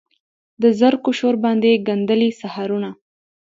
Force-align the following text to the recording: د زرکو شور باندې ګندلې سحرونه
د 0.61 0.63
زرکو 0.79 1.11
شور 1.19 1.35
باندې 1.43 1.81
ګندلې 1.87 2.29
سحرونه 2.41 2.89